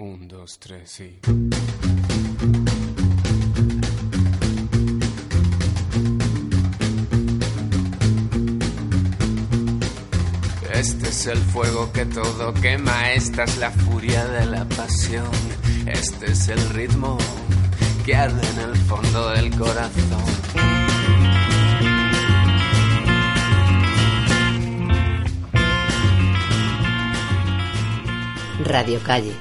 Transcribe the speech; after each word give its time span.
Un, 0.00 0.26
dos, 0.28 0.58
tres, 0.58 0.90
sí. 0.90 1.18
Este 10.72 11.08
es 11.10 11.26
el 11.26 11.36
fuego 11.36 11.92
que 11.92 12.06
todo 12.06 12.54
quema, 12.54 13.12
esta 13.12 13.44
es 13.44 13.58
la 13.58 13.70
furia 13.70 14.24
de 14.24 14.46
la 14.46 14.64
pasión, 14.64 15.28
este 15.84 16.32
es 16.32 16.48
el 16.48 16.70
ritmo 16.70 17.18
que 18.06 18.16
arde 18.16 18.40
en 18.54 18.70
el 18.70 18.76
fondo 18.76 19.28
del 19.28 19.54
corazón. 19.54 20.24
Radio 28.64 28.98
Calle, 29.04 29.34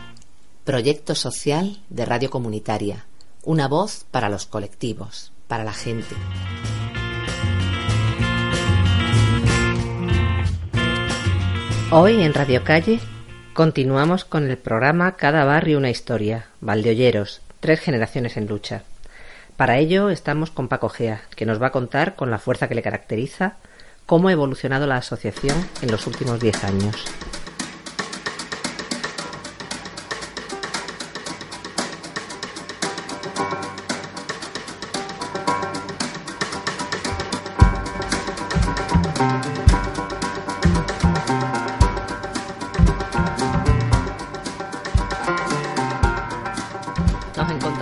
proyecto 0.70 1.16
social 1.16 1.80
de 1.90 2.06
radio 2.06 2.30
comunitaria, 2.30 3.08
una 3.42 3.68
voz 3.68 4.06
para 4.12 4.30
los 4.30 4.46
colectivos, 4.46 5.32
para 5.48 5.64
la 5.64 5.74
gente. 5.74 6.14
Hoy 11.90 12.22
en 12.22 12.36
Radio 12.36 12.64
Calle 12.64 13.00
continuamos 13.56 14.26
con 14.26 14.48
el 14.48 14.60
programa 14.60 15.16
Cada 15.16 15.44
barrio 15.44 15.80
una 15.80 15.90
historia, 15.90 16.50
Valdeolleros, 16.62 17.42
tres 17.62 17.80
generaciones 17.80 18.38
en 18.38 18.46
lucha. 18.46 18.84
Para 19.58 19.80
ello 19.80 20.12
estamos 20.12 20.52
con 20.52 20.68
Paco 20.68 20.90
Gea, 20.90 21.24
que 21.36 21.48
nos 21.48 21.60
va 21.60 21.70
a 21.70 21.72
contar 21.72 22.16
con 22.16 22.30
la 22.30 22.38
fuerza 22.38 22.68
que 22.68 22.76
le 22.76 22.84
caracteriza 22.84 23.56
cómo 24.06 24.28
ha 24.28 24.34
evolucionado 24.34 24.86
la 24.86 24.98
asociación 24.98 25.58
en 25.82 25.90
los 25.90 26.06
últimos 26.06 26.40
diez 26.40 26.64
años. 26.64 27.08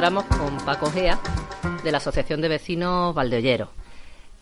Encontramos 0.07 0.37
con 0.39 0.65
Paco 0.65 0.89
Gea, 0.89 1.19
de 1.83 1.91
la 1.91 1.97
Asociación 1.97 2.39
de 2.39 2.47
Vecinos 2.47 3.13
Valdeolleros. 3.13 3.67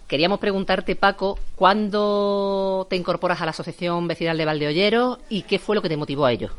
Queríamos 0.07 0.37
preguntarte, 0.37 0.95
Paco, 0.95 1.39
¿cuándo 1.55 2.85
te 2.87 2.95
incorporas 2.95 3.41
a 3.41 3.45
la 3.45 3.49
Asociación 3.49 4.07
Vecinal 4.07 4.37
de 4.37 4.45
Valdeolleros 4.45 5.17
y 5.27 5.41
qué 5.41 5.57
fue 5.57 5.75
lo 5.75 5.81
que 5.81 5.89
te 5.89 5.97
motivó 5.97 6.27
a 6.27 6.31
ello? 6.31 6.51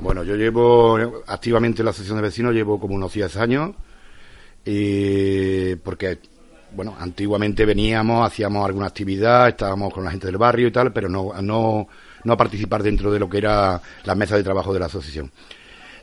Bueno, 0.00 0.22
yo 0.22 0.36
llevo 0.36 1.22
activamente 1.26 1.80
en 1.80 1.86
la 1.86 1.92
Asociación 1.92 2.18
de 2.18 2.24
Vecinos, 2.24 2.52
llevo 2.52 2.78
como 2.78 2.94
unos 2.94 3.10
10 3.14 3.38
años, 3.38 3.70
y 4.66 5.76
porque, 5.76 6.18
bueno, 6.72 6.94
antiguamente 7.00 7.64
veníamos, 7.64 8.26
hacíamos 8.26 8.66
alguna 8.66 8.88
actividad, 8.88 9.48
estábamos 9.48 9.94
con 9.94 10.04
la 10.04 10.10
gente 10.10 10.26
del 10.26 10.36
barrio 10.36 10.68
y 10.68 10.72
tal, 10.72 10.92
pero 10.92 11.08
no, 11.08 11.32
no, 11.40 11.88
no 12.22 12.32
a 12.34 12.36
participar 12.36 12.82
dentro 12.82 13.10
de 13.10 13.18
lo 13.18 13.30
que 13.30 13.38
era 13.38 13.80
la 14.04 14.14
mesa 14.14 14.36
de 14.36 14.44
trabajo 14.44 14.74
de 14.74 14.80
la 14.80 14.86
asociación. 14.86 15.32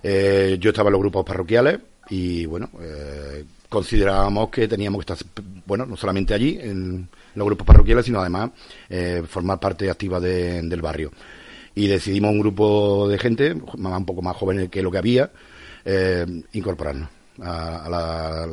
Eh, 0.01 0.57
yo 0.59 0.71
estaba 0.71 0.89
en 0.89 0.93
los 0.93 1.01
grupos 1.01 1.23
parroquiales 1.23 1.79
y, 2.09 2.45
bueno, 2.45 2.69
eh, 2.81 3.45
considerábamos 3.69 4.49
que 4.49 4.67
teníamos 4.67 5.03
que 5.05 5.13
estar, 5.13 5.27
bueno, 5.65 5.85
no 5.85 5.95
solamente 5.97 6.33
allí, 6.33 6.57
en 6.61 7.07
los 7.35 7.45
grupos 7.45 7.65
parroquiales, 7.65 8.05
sino 8.05 8.19
además 8.19 8.51
eh, 8.89 9.23
formar 9.27 9.59
parte 9.59 9.89
activa 9.89 10.19
de- 10.19 10.61
del 10.61 10.81
barrio. 10.81 11.11
Y 11.75 11.87
decidimos 11.87 12.31
un 12.31 12.39
grupo 12.39 13.07
de 13.07 13.17
gente, 13.17 13.53
un 13.53 14.05
poco 14.05 14.21
más 14.21 14.35
jóvenes 14.35 14.69
que 14.69 14.81
lo 14.83 14.91
que 14.91 14.97
había, 14.99 15.31
eh, 15.85 16.25
incorporarnos 16.53 17.09
a, 17.41 17.87
la- 17.89 18.43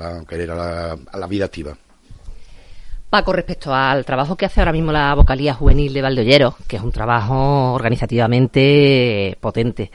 a 1.13 1.19
la 1.19 1.27
vida 1.27 1.45
activa. 1.45 1.77
Paco, 3.11 3.33
respecto 3.33 3.75
al 3.75 4.05
trabajo 4.05 4.37
que 4.37 4.47
hace 4.47 4.61
ahora 4.61 4.71
mismo 4.71 4.93
la 4.93 5.13
vocalía 5.17 5.53
juvenil 5.53 5.93
de 5.93 6.01
Valdeolleros, 6.01 6.55
que 6.69 6.77
es 6.77 6.83
un 6.83 6.93
trabajo 6.93 7.73
organizativamente 7.73 9.37
potente, 9.41 9.91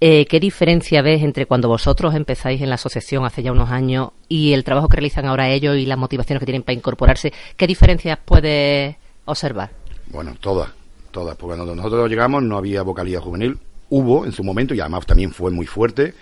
eh, 0.00 0.26
¿qué 0.26 0.40
diferencia 0.40 1.00
ves 1.00 1.22
entre 1.22 1.46
cuando 1.46 1.68
vosotros 1.68 2.16
empezáis 2.16 2.60
en 2.60 2.68
la 2.68 2.74
asociación 2.74 3.24
hace 3.24 3.44
ya 3.44 3.52
unos 3.52 3.70
años 3.70 4.10
y 4.28 4.52
el 4.52 4.64
trabajo 4.64 4.88
que 4.88 4.96
realizan 4.96 5.26
ahora 5.26 5.48
ellos 5.48 5.76
y 5.76 5.86
las 5.86 5.96
motivaciones 5.96 6.40
que 6.40 6.46
tienen 6.46 6.64
para 6.64 6.74
incorporarse? 6.74 7.32
¿Qué 7.56 7.68
diferencias 7.68 8.18
puedes 8.24 8.96
observar? 9.26 9.70
Bueno, 10.08 10.34
todas, 10.40 10.70
todas, 11.12 11.36
porque 11.36 11.54
cuando 11.54 11.72
nosotros 11.72 12.10
llegamos 12.10 12.42
no 12.42 12.56
había 12.58 12.82
vocalía 12.82 13.20
juvenil, 13.20 13.60
hubo 13.90 14.24
en 14.24 14.32
su 14.32 14.42
momento 14.42 14.74
y 14.74 14.80
además 14.80 15.06
también 15.06 15.30
fue 15.30 15.52
muy 15.52 15.66
fuerte, 15.66 16.14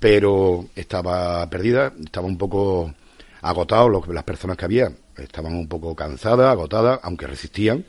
pero 0.00 0.64
estaba 0.74 1.46
perdida, 1.50 1.92
estaba 2.02 2.26
un 2.26 2.38
poco 2.38 2.94
agotado 3.48 3.88
los- 3.88 4.08
las 4.08 4.24
personas 4.24 4.56
que 4.56 4.64
había, 4.64 4.90
estaban 5.16 5.54
un 5.54 5.68
poco 5.68 5.94
cansadas, 5.94 6.50
agotadas, 6.50 7.00
aunque 7.02 7.26
resistían. 7.26 7.84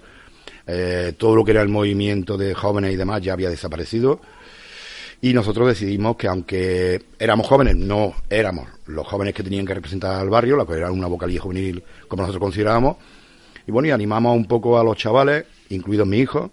Eh, 0.67 1.13
todo 1.17 1.35
lo 1.35 1.45
que 1.45 1.51
era 1.51 1.61
el 1.61 1.69
movimiento 1.69 2.37
de 2.37 2.53
jóvenes 2.53 2.93
y 2.93 2.95
demás 2.95 3.21
ya 3.21 3.33
había 3.33 3.49
desaparecido. 3.49 4.19
Y 5.21 5.33
nosotros 5.33 5.67
decidimos 5.67 6.17
que 6.17 6.27
aunque 6.27 7.03
éramos 7.19 7.47
jóvenes, 7.47 7.75
no 7.75 8.13
éramos 8.29 8.67
los 8.85 9.07
jóvenes 9.07 9.33
que 9.33 9.43
tenían 9.43 9.65
que 9.65 9.73
representar 9.73 10.19
al 10.19 10.29
barrio, 10.29 10.57
la 10.57 10.65
que 10.65 10.73
era 10.73 10.91
una 10.91 11.07
vocalía 11.07 11.39
juvenil 11.39 11.83
como 12.07 12.23
nosotros 12.23 12.41
considerábamos. 12.41 12.97
Y 13.65 13.71
bueno, 13.71 13.87
y 13.87 13.91
animamos 13.91 14.35
un 14.35 14.45
poco 14.45 14.77
a 14.77 14.83
los 14.83 14.97
chavales, 14.97 15.45
incluidos 15.69 16.05
mis 16.07 16.21
hijos, 16.21 16.51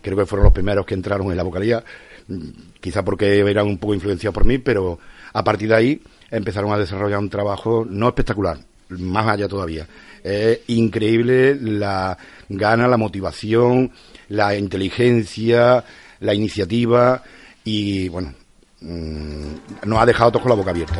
creo 0.00 0.16
que 0.16 0.26
fueron 0.26 0.44
los 0.44 0.52
primeros 0.52 0.86
que 0.86 0.94
entraron 0.94 1.30
en 1.30 1.36
la 1.36 1.42
vocalía, 1.44 1.84
mm, 2.26 2.48
quizá 2.80 3.04
porque 3.04 3.38
eran 3.38 3.66
un 3.66 3.78
poco 3.78 3.94
influenciados 3.94 4.34
por 4.34 4.44
mí, 4.44 4.58
pero 4.58 4.98
a 5.32 5.44
partir 5.44 5.68
de 5.68 5.74
ahí 5.74 6.02
empezaron 6.30 6.72
a 6.72 6.78
desarrollar 6.78 7.18
un 7.18 7.30
trabajo 7.30 7.86
no 7.88 8.08
espectacular, 8.08 8.58
más 8.90 9.26
allá 9.26 9.48
todavía. 9.48 9.86
Es 10.22 10.60
increíble 10.68 11.56
la 11.60 12.16
gana, 12.48 12.88
la 12.88 12.96
motivación, 12.96 13.92
la 14.28 14.56
inteligencia, 14.56 15.84
la 16.20 16.34
iniciativa 16.34 17.22
y 17.64 18.08
bueno, 18.08 18.34
mm, 18.80 19.86
nos 19.86 19.98
ha 19.98 20.06
dejado 20.06 20.32
todos 20.32 20.42
con 20.42 20.50
la 20.50 20.56
boca 20.56 20.70
abierta. 20.70 20.98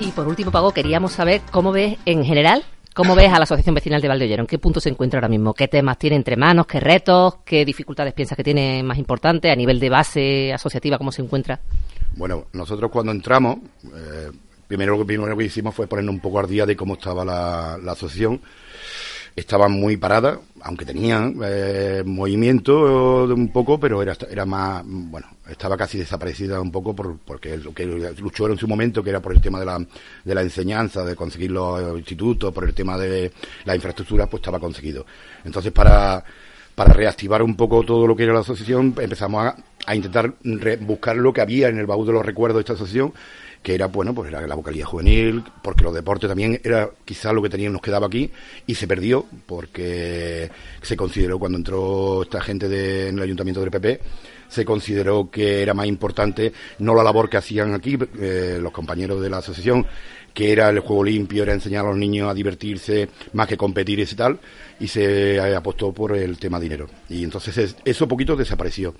Y 0.00 0.12
por 0.12 0.28
último, 0.28 0.50
Paco, 0.50 0.72
queríamos 0.72 1.12
saber 1.12 1.42
cómo 1.50 1.72
ves 1.72 1.98
en 2.04 2.24
general, 2.24 2.64
cómo 2.98 3.14
ves 3.14 3.32
a 3.32 3.38
la 3.38 3.44
Asociación 3.44 3.76
Vecinal 3.76 4.02
de 4.02 4.08
Valdeollero, 4.08 4.42
en 4.42 4.48
qué 4.48 4.58
punto 4.58 4.80
se 4.80 4.88
encuentra 4.88 5.18
ahora 5.18 5.28
mismo, 5.28 5.54
qué 5.54 5.68
temas 5.68 5.98
tiene 5.98 6.16
entre 6.16 6.36
manos, 6.36 6.66
qué 6.66 6.80
retos, 6.80 7.36
qué 7.44 7.64
dificultades 7.64 8.12
piensas 8.12 8.34
que 8.34 8.42
tiene 8.42 8.82
más 8.82 8.98
importantes 8.98 9.52
a 9.52 9.54
nivel 9.54 9.78
de 9.78 9.88
base 9.88 10.52
asociativa, 10.52 10.98
cómo 10.98 11.12
se 11.12 11.22
encuentra. 11.22 11.60
Bueno, 12.16 12.46
nosotros 12.52 12.90
cuando 12.90 13.12
entramos, 13.12 13.58
eh, 13.94 14.32
primero 14.66 14.94
lo 14.94 14.98
que 14.98 15.04
primero 15.04 15.36
que 15.36 15.44
hicimos 15.44 15.76
fue 15.76 15.86
ponernos 15.86 16.12
un 16.12 16.20
poco 16.20 16.40
al 16.40 16.48
día 16.48 16.66
de 16.66 16.74
cómo 16.74 16.94
estaba 16.94 17.24
la 17.24 17.92
asociación. 17.92 18.40
Estaba 19.36 19.68
muy 19.68 19.96
parada, 19.96 20.40
aunque 20.62 20.84
tenían 20.84 21.36
eh, 21.44 22.02
movimiento 22.04 23.26
de 23.26 23.34
un 23.34 23.52
poco, 23.52 23.78
pero 23.78 24.02
era, 24.02 24.16
era 24.30 24.44
más, 24.44 24.82
bueno, 24.84 25.28
estaba 25.48 25.76
casi 25.76 25.98
desaparecida 25.98 26.60
un 26.60 26.72
poco 26.72 26.94
por, 26.94 27.18
porque 27.18 27.56
lo 27.56 27.72
que 27.72 27.86
luchó 27.86 28.48
en 28.48 28.58
su 28.58 28.66
momento, 28.66 29.02
que 29.02 29.10
era 29.10 29.20
por 29.20 29.32
el 29.32 29.40
tema 29.40 29.60
de 29.60 29.66
la, 29.66 29.78
de 30.24 30.34
la 30.34 30.42
enseñanza, 30.42 31.04
de 31.04 31.14
conseguir 31.14 31.52
los 31.52 31.96
institutos, 31.96 32.52
por 32.52 32.64
el 32.64 32.74
tema 32.74 32.98
de 32.98 33.32
la 33.64 33.74
infraestructura, 33.74 34.26
pues 34.26 34.40
estaba 34.40 34.58
conseguido. 34.58 35.06
Entonces, 35.44 35.72
para, 35.72 36.24
para 36.74 36.92
reactivar 36.92 37.42
un 37.42 37.56
poco 37.56 37.82
todo 37.84 38.06
lo 38.06 38.16
que 38.16 38.24
era 38.24 38.32
la 38.32 38.40
asociación, 38.40 38.94
empezamos 38.98 39.46
a, 39.46 39.56
a 39.86 39.94
intentar 39.94 40.34
buscar 40.80 41.16
lo 41.16 41.32
que 41.32 41.40
había 41.40 41.68
en 41.68 41.78
el 41.78 41.86
baúl 41.86 42.06
de 42.06 42.12
los 42.12 42.26
recuerdos 42.26 42.56
de 42.56 42.60
esta 42.60 42.72
asociación, 42.74 43.12
que 43.62 43.74
era, 43.74 43.86
bueno, 43.86 44.14
pues 44.14 44.28
era 44.28 44.46
la 44.46 44.54
vocalía 44.54 44.86
juvenil, 44.86 45.42
porque 45.62 45.84
los 45.84 45.94
deportes 45.94 46.28
también 46.28 46.60
era 46.64 46.90
quizás 47.04 47.32
lo 47.34 47.42
que 47.42 47.48
teníamos 47.50 47.74
nos 47.74 47.82
quedaba 47.82 48.06
aquí, 48.06 48.30
y 48.66 48.74
se 48.74 48.86
perdió, 48.86 49.26
porque 49.46 50.50
se 50.82 50.96
consideró 50.96 51.38
cuando 51.38 51.58
entró 51.58 52.22
esta 52.22 52.40
gente 52.40 52.68
de- 52.68 53.08
en 53.08 53.16
el 53.18 53.24
ayuntamiento 53.24 53.60
del 53.60 53.70
PP, 53.70 54.00
se 54.48 54.64
consideró 54.64 55.30
que 55.30 55.60
era 55.62 55.74
más 55.74 55.86
importante 55.86 56.52
no 56.78 56.94
la 56.94 57.02
labor 57.02 57.28
que 57.28 57.36
hacían 57.36 57.74
aquí 57.74 57.98
eh, 58.18 58.58
los 58.60 58.72
compañeros 58.72 59.20
de 59.20 59.28
la 59.28 59.38
asociación, 59.38 59.84
que 60.32 60.52
era 60.52 60.70
el 60.70 60.78
juego 60.80 61.04
limpio, 61.04 61.42
era 61.42 61.52
enseñar 61.52 61.84
a 61.84 61.88
los 61.88 61.98
niños 61.98 62.30
a 62.30 62.34
divertirse 62.34 63.08
más 63.32 63.48
que 63.48 63.56
competir 63.56 63.98
y 63.98 64.06
tal, 64.06 64.38
y 64.80 64.86
se 64.88 65.40
apostó 65.54 65.92
por 65.92 66.16
el 66.16 66.38
tema 66.38 66.60
dinero. 66.60 66.86
Y 67.08 67.24
entonces 67.24 67.76
eso 67.84 68.08
poquito 68.08 68.36
desapareció 68.36 68.94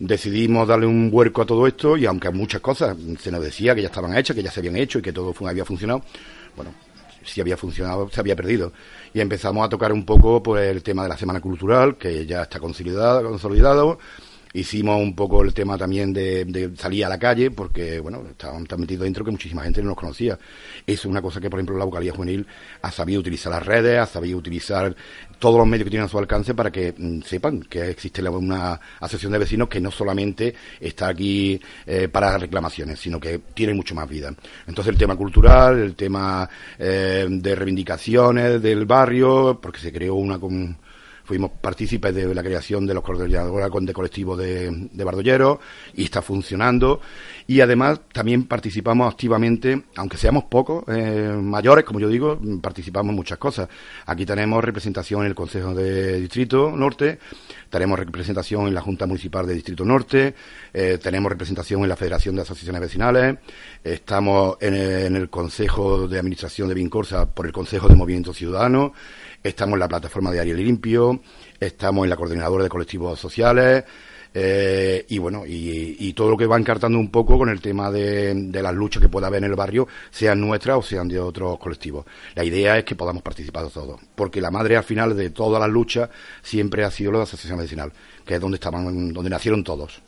decidimos 0.00 0.66
darle 0.66 0.86
un 0.86 1.10
huerco 1.12 1.42
a 1.42 1.46
todo 1.46 1.66
esto 1.66 1.96
y 1.96 2.06
aunque 2.06 2.30
muchas 2.30 2.60
cosas 2.60 2.96
se 3.20 3.30
nos 3.30 3.42
decía 3.42 3.74
que 3.74 3.82
ya 3.82 3.88
estaban 3.88 4.16
hechas, 4.16 4.34
que 4.34 4.42
ya 4.42 4.50
se 4.50 4.60
habían 4.60 4.76
hecho 4.76 4.98
y 4.98 5.02
que 5.02 5.12
todo 5.12 5.32
había 5.46 5.64
funcionado, 5.64 6.02
bueno, 6.56 6.74
si 7.22 7.40
había 7.40 7.56
funcionado, 7.56 8.08
se 8.10 8.18
había 8.18 8.34
perdido. 8.34 8.72
Y 9.12 9.20
empezamos 9.20 9.64
a 9.64 9.68
tocar 9.68 9.92
un 9.92 10.04
poco 10.04 10.42
pues, 10.42 10.68
el 10.68 10.82
tema 10.82 11.02
de 11.02 11.10
la 11.10 11.18
Semana 11.18 11.40
Cultural, 11.40 11.96
que 11.96 12.24
ya 12.26 12.42
está 12.42 12.58
consolidado, 12.58 13.28
consolidado 13.28 13.98
Hicimos 14.52 15.00
un 15.00 15.14
poco 15.14 15.42
el 15.44 15.54
tema 15.54 15.78
también 15.78 16.12
de, 16.12 16.72
salir 16.76 17.04
a 17.04 17.08
la 17.08 17.20
calle, 17.20 17.52
porque, 17.52 18.00
bueno, 18.00 18.24
estábamos 18.28 18.66
tan 18.66 18.80
metidos 18.80 19.04
dentro 19.04 19.24
que 19.24 19.30
muchísima 19.30 19.62
gente 19.62 19.80
no 19.80 19.90
nos 19.90 19.96
conocía. 19.96 20.36
Es 20.84 21.04
una 21.04 21.22
cosa 21.22 21.40
que, 21.40 21.48
por 21.48 21.60
ejemplo, 21.60 21.78
la 21.78 21.84
vocalía 21.84 22.12
juvenil 22.12 22.44
ha 22.82 22.90
sabido 22.90 23.20
utilizar 23.20 23.52
las 23.52 23.64
redes, 23.64 24.00
ha 24.00 24.06
sabido 24.06 24.38
utilizar 24.38 24.96
todos 25.38 25.56
los 25.56 25.68
medios 25.68 25.84
que 25.84 25.90
tienen 25.90 26.06
a 26.06 26.08
su 26.08 26.18
alcance 26.18 26.54
para 26.54 26.72
que 26.72 26.92
mm, 26.96 27.22
sepan 27.22 27.60
que 27.60 27.90
existe 27.90 28.20
una 28.28 28.80
asociación 28.98 29.32
de 29.32 29.38
vecinos 29.38 29.68
que 29.68 29.80
no 29.80 29.92
solamente 29.92 30.52
está 30.80 31.08
aquí 31.08 31.60
eh, 31.86 32.08
para 32.08 32.36
reclamaciones, 32.36 32.98
sino 32.98 33.20
que 33.20 33.38
tiene 33.54 33.72
mucho 33.72 33.94
más 33.94 34.08
vida. 34.08 34.34
Entonces, 34.66 34.92
el 34.92 34.98
tema 34.98 35.14
cultural, 35.14 35.78
el 35.78 35.94
tema 35.94 36.48
eh, 36.76 37.24
de 37.30 37.54
reivindicaciones 37.54 38.60
del 38.60 38.84
barrio, 38.84 39.60
porque 39.62 39.78
se 39.78 39.92
creó 39.92 40.16
una... 40.16 40.40
Con, 40.40 40.76
fuimos 41.30 41.52
partícipes 41.60 42.12
de 42.12 42.34
la 42.34 42.42
creación 42.42 42.88
de 42.88 42.92
los 42.92 43.04
coordinadores 43.04 43.86
de 43.86 43.92
colectivo 43.92 44.36
de, 44.36 44.88
de 44.90 45.04
Bardolleros 45.04 45.58
y 45.94 46.02
está 46.02 46.22
funcionando. 46.22 47.00
Y 47.46 47.60
además 47.60 48.00
también 48.12 48.46
participamos 48.46 49.12
activamente, 49.12 49.80
aunque 49.94 50.16
seamos 50.16 50.44
pocos, 50.44 50.82
eh, 50.88 51.32
mayores, 51.40 51.84
como 51.84 52.00
yo 52.00 52.08
digo, 52.08 52.36
participamos 52.60 53.10
en 53.10 53.16
muchas 53.16 53.38
cosas. 53.38 53.68
Aquí 54.06 54.26
tenemos 54.26 54.64
representación 54.64 55.20
en 55.20 55.28
el 55.28 55.36
Consejo 55.36 55.72
de 55.72 56.20
Distrito 56.20 56.72
Norte, 56.74 57.20
tenemos 57.68 57.96
representación 57.96 58.66
en 58.66 58.74
la 58.74 58.80
Junta 58.80 59.06
Municipal 59.06 59.46
de 59.46 59.54
Distrito 59.54 59.84
Norte, 59.84 60.34
eh, 60.74 60.98
tenemos 61.00 61.30
representación 61.30 61.82
en 61.82 61.90
la 61.90 61.96
Federación 61.96 62.34
de 62.34 62.42
Asociaciones 62.42 62.80
Vecinales, 62.80 63.38
estamos 63.84 64.56
en 64.60 64.74
en 64.74 65.14
el 65.14 65.30
Consejo 65.30 66.08
de 66.08 66.18
Administración 66.18 66.68
de 66.68 66.74
Vincorsa 66.74 67.26
por 67.26 67.46
el 67.46 67.52
Consejo 67.52 67.88
de 67.88 67.94
Movimiento 67.94 68.34
Ciudadano, 68.34 68.92
estamos 69.42 69.74
en 69.74 69.80
la 69.80 69.88
plataforma 69.88 70.30
de 70.30 70.40
Ariel 70.40 70.58
Limpio, 70.58 71.20
estamos 71.58 72.04
en 72.04 72.10
la 72.10 72.16
coordinadora 72.16 72.64
de 72.64 72.70
colectivos 72.70 73.18
sociales, 73.18 73.84
eh, 74.32 75.06
y 75.08 75.18
bueno, 75.18 75.42
y, 75.46 76.12
todo 76.12 76.30
lo 76.30 76.36
que 76.36 76.46
va 76.46 76.58
encartando 76.58 76.98
un 76.98 77.10
poco 77.10 77.38
con 77.38 77.48
el 77.48 77.60
tema 77.60 77.90
de, 77.90 78.34
de, 78.34 78.62
las 78.62 78.74
luchas 78.74 79.02
que 79.02 79.08
pueda 79.08 79.26
haber 79.26 79.42
en 79.42 79.50
el 79.50 79.56
barrio, 79.56 79.88
sean 80.10 80.40
nuestras 80.40 80.76
o 80.76 80.82
sean 80.82 81.08
de 81.08 81.18
otros 81.18 81.58
colectivos. 81.58 82.04
La 82.34 82.44
idea 82.44 82.78
es 82.78 82.84
que 82.84 82.94
podamos 82.94 83.22
participar 83.22 83.68
todos, 83.70 84.00
porque 84.14 84.40
la 84.40 84.50
madre 84.50 84.76
al 84.76 84.84
final 84.84 85.16
de 85.16 85.30
todas 85.30 85.60
las 85.60 85.70
luchas 85.70 86.10
siempre 86.42 86.84
ha 86.84 86.90
sido 86.90 87.12
la 87.12 87.22
asociación 87.22 87.58
vecinal, 87.58 87.92
que 88.24 88.34
es 88.34 88.40
donde 88.40 88.56
estaban, 88.56 89.12
donde 89.12 89.30
nacieron 89.30 89.64
todos. 89.64 90.02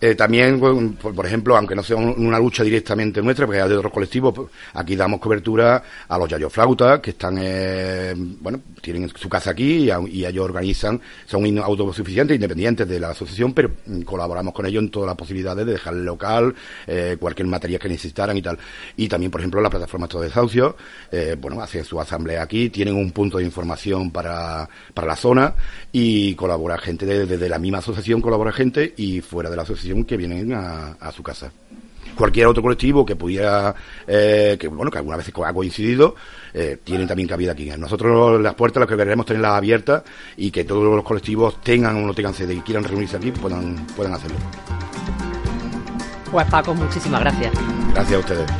Eh, 0.00 0.14
también, 0.14 0.60
por, 0.60 1.26
ejemplo, 1.26 1.56
aunque 1.56 1.74
no 1.74 1.82
sea 1.82 1.96
una 1.96 2.38
lucha 2.38 2.62
directamente 2.62 3.20
nuestra, 3.20 3.46
porque 3.46 3.60
hay 3.60 3.68
de 3.68 3.76
otros 3.76 3.92
colectivos, 3.92 4.32
pues, 4.34 4.48
aquí 4.74 4.94
damos 4.94 5.18
cobertura 5.18 5.82
a 6.06 6.18
los 6.18 6.28
yayoflautas, 6.28 7.00
que 7.00 7.10
están, 7.10 7.36
eh, 7.40 8.14
bueno, 8.16 8.60
tienen 8.80 9.08
su 9.08 9.28
casa 9.28 9.50
aquí 9.50 9.90
y, 10.08 10.24
ellos 10.24 10.44
organizan, 10.44 11.00
son 11.26 11.58
autosuficientes, 11.58 12.34
independientes 12.34 12.86
de 12.86 13.00
la 13.00 13.10
asociación, 13.10 13.52
pero 13.52 13.70
mm, 13.86 14.02
colaboramos 14.02 14.54
con 14.54 14.66
ellos 14.66 14.82
en 14.84 14.90
todas 14.90 15.08
las 15.08 15.16
posibilidades 15.16 15.66
de 15.66 15.72
dejar 15.72 15.94
el 15.94 16.04
local, 16.04 16.54
eh, 16.86 17.16
cualquier 17.18 17.48
material 17.48 17.80
que 17.80 17.88
necesitaran 17.88 18.36
y 18.36 18.42
tal. 18.42 18.58
Y 18.96 19.08
también, 19.08 19.32
por 19.32 19.40
ejemplo, 19.40 19.60
la 19.60 19.70
plataforma 19.70 20.06
de 20.06 20.20
desahucio, 20.20 20.76
eh, 21.10 21.36
bueno, 21.40 21.60
hacen 21.60 21.84
su 21.84 22.00
asamblea 22.00 22.42
aquí, 22.42 22.70
tienen 22.70 22.94
un 22.94 23.10
punto 23.10 23.38
de 23.38 23.44
información 23.44 24.10
para, 24.10 24.68
para 24.94 25.08
la 25.08 25.16
zona 25.16 25.54
y 25.90 26.34
colabora 26.34 26.78
gente 26.78 27.04
desde 27.04 27.48
la 27.48 27.58
misma 27.58 27.78
asociación, 27.78 28.20
colabora 28.20 28.52
gente 28.52 28.94
y 28.96 29.20
fuera 29.20 29.50
de 29.50 29.56
la 29.56 29.62
asociación 29.62 29.87
que 30.06 30.16
vienen 30.16 30.52
a, 30.52 31.12
su 31.14 31.22
casa 31.22 31.50
cualquier 32.14 32.46
otro 32.46 32.62
colectivo 32.62 33.06
que 33.06 33.14
pudiera, 33.14 33.74
eh, 34.06 34.56
que 34.58 34.66
bueno, 34.66 34.90
que 34.90 34.98
alguna 34.98 35.16
vez 35.16 35.28
ha 35.28 35.52
coincidido, 35.52 36.16
eh, 36.52 36.78
tienen 36.82 37.06
también 37.06 37.28
cabida 37.28 37.52
aquí. 37.52 37.70
Nosotros 37.78 38.40
las 38.40 38.54
puertas 38.54 38.80
las 38.80 38.88
que 38.88 38.96
queremos 38.96 39.24
tenerlas 39.24 39.52
abiertas 39.52 40.02
y 40.36 40.50
que 40.50 40.64
todos 40.64 40.82
los 40.82 41.04
colectivos 41.04 41.60
tengan 41.60 41.96
o 41.96 42.06
no 42.06 42.14
tengan 42.14 42.34
sede 42.34 42.54
y 42.54 42.60
quieran 42.60 42.82
reunirse 42.82 43.16
aquí, 43.16 43.30
puedan, 43.30 43.86
puedan 43.94 44.14
hacerlo. 44.14 44.38
Pues 46.30 46.46
Paco, 46.48 46.74
muchísimas 46.74 47.20
gracias. 47.20 47.52
Gracias 47.94 48.16
a 48.16 48.18
ustedes. 48.18 48.50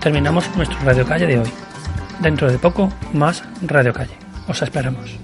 Terminamos 0.00 0.44
nuestro 0.54 0.78
Radio 0.84 1.06
Calle 1.06 1.26
de 1.26 1.38
hoy. 1.38 1.50
Dentro 2.20 2.50
de 2.50 2.58
poco, 2.58 2.92
más 3.14 3.42
Radio 3.62 3.92
Calle. 3.92 4.14
Os 4.46 4.60
esperamos. 4.60 5.23